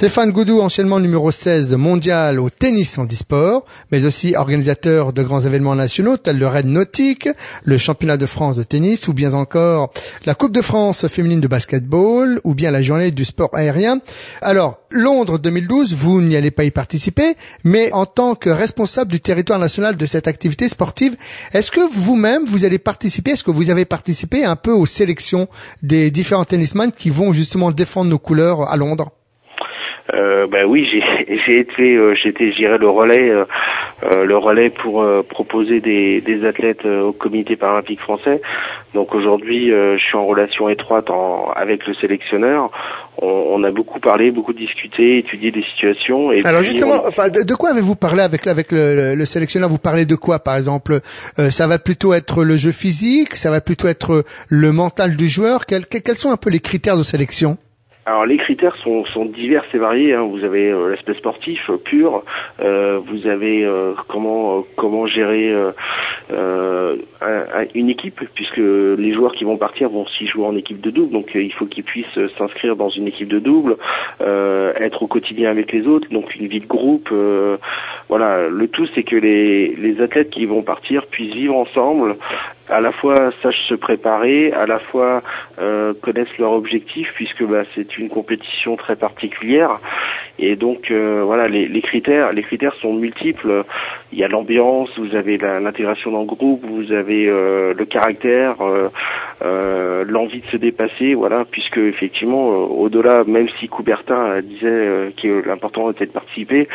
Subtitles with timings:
[0.00, 5.42] Stéphane Goudou, anciennement numéro 16 mondial au tennis en disport, mais aussi organisateur de grands
[5.42, 7.28] événements nationaux tels le Raid Nautique,
[7.64, 9.92] le championnat de France de tennis ou bien encore
[10.24, 14.00] la Coupe de France féminine de basketball ou bien la journée du sport aérien.
[14.40, 19.20] Alors, Londres 2012, vous n'y allez pas y participer, mais en tant que responsable du
[19.20, 21.14] territoire national de cette activité sportive,
[21.52, 25.46] est-ce que vous-même vous allez participer, est-ce que vous avez participé un peu aux sélections
[25.82, 29.12] des différents tennisman qui vont justement défendre nos couleurs à Londres?
[30.14, 31.02] Euh, bah oui, j'ai
[31.46, 33.44] j'ai été euh, j'étais j'irai le relais euh,
[34.02, 38.40] euh, le relais pour proposer des, des athlètes au comité paralympique français.
[38.94, 42.70] Donc aujourd'hui, je suis en relation étroite en, avec le sélectionneur.
[43.18, 46.32] On, on, a beaucoup parlé, beaucoup discuté, étudié des situations.
[46.32, 49.68] Et Alors justement, enfin, de, quoi avez-vous parlé avec avec le, le, sélectionneur?
[49.68, 51.00] Vous parlez de quoi, par exemple?
[51.50, 55.66] Ça va plutôt être le jeu physique, ça va plutôt être le mental du joueur?
[55.66, 57.58] Quels, quels sont un peu les critères de sélection?
[58.10, 60.14] Alors les critères sont, divers et variés.
[60.14, 60.22] Hein.
[60.22, 62.24] Vous avez euh, l'aspect sportif euh, pur,
[62.60, 63.68] euh, vous avez
[64.08, 65.54] comment comment gérer
[67.74, 71.12] une équipe, puisque les joueurs qui vont partir vont aussi jouer en équipe de double,
[71.12, 73.76] donc il faut qu'ils puissent s'inscrire dans une équipe de double,
[74.20, 77.12] être au quotidien avec les autres, donc une vie de groupe.
[78.08, 82.16] voilà, le tout c'est que les athlètes qui vont partir puissent vivre ensemble,
[82.70, 85.22] à la fois sachent se préparer, à la fois
[85.58, 89.80] euh, connaissent leur objectif, puisque bah, c'est une compétition très particulière.
[90.38, 93.64] Et donc euh, voilà, les, les, critères, les critères sont multiples.
[94.12, 98.56] Il y a l'ambiance, vous avez l'intégration dans le groupe, vous avez euh, le caractère,
[99.42, 106.06] l'envie de se dépasser, voilà, puisque effectivement, au-delà, même si Coubertin disait que l'important était
[106.06, 106.68] de participer,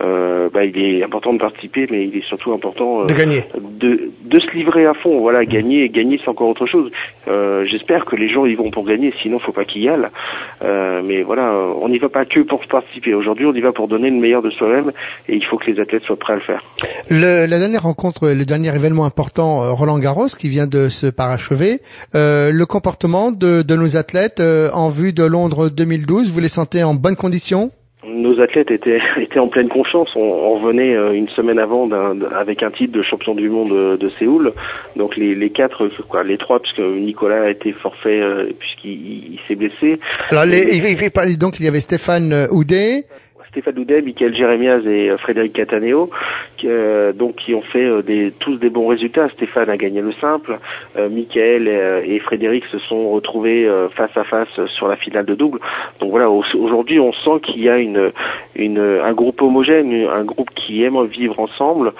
[0.00, 3.44] euh, bah, il est important de participer, mais il est surtout important euh, de gagner,
[3.80, 5.20] de, de se livrer à fond.
[5.20, 6.90] Voilà, gagner, gagner, c'est encore autre chose.
[7.28, 10.08] Euh, J'espère que les gens y vont pour gagner, sinon faut pas qu'ils y aillent.
[10.62, 13.14] Euh, mais voilà, on n'y va pas que pour participer.
[13.14, 14.92] Aujourd'hui, on y va pour donner le meilleur de soi-même,
[15.28, 16.62] et il faut que les athlètes soient prêts à le faire.
[17.08, 21.06] Le, la dernière rencontre, le dernier événement important, euh, Roland Garros, qui vient de se
[21.06, 21.80] parachever,
[22.14, 24.40] euh, le comportement de, de nos athlètes
[24.72, 27.70] en vue de Londres 2012, vous les sentez en bonne condition?
[28.06, 30.10] Nos athlètes étaient, étaient en pleine confiance.
[30.16, 31.88] On, revenait euh, une semaine avant
[32.36, 34.52] avec un titre de champion du monde de, Séoul.
[34.96, 39.54] Donc les, les quatre, quoi, les trois, puisque Nicolas a été forfait euh, puisqu'il s'est
[39.54, 40.00] blessé.
[40.30, 43.04] Alors les, il, il, donc il y avait Stéphane Houdet,
[43.50, 46.08] Stéphane Doudet, Michael Jérémiaz et euh, Frédéric Cataneo,
[46.56, 49.28] qui, euh, donc qui ont fait euh, tous des bons résultats.
[49.30, 50.58] Stéphane a gagné le simple,
[50.96, 55.58] Michael et, Frédéric se sont retrouvés face à face sur la finale de double.
[55.98, 61.02] Donc voilà, aujourd'hui on sent qu'il y a un groupe homogène, un groupe qui aime
[61.06, 61.92] vivre ensemble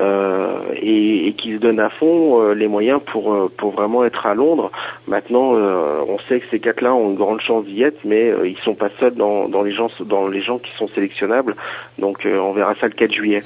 [0.00, 4.70] et, et, qui se donne à fond les moyens pour, pour vraiment être à Londres.
[5.08, 8.74] Maintenant, on sait que ces quatre-là ont une grande chance d'y être, mais ils sont
[8.74, 11.54] pas seuls dans, dans les gens dans les gens qui sont sélectionnable.
[11.98, 13.42] Donc euh, on verra ça le 4 juillet.